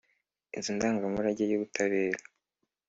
[0.55, 2.01] Inzu ndangamurage y’ibutare.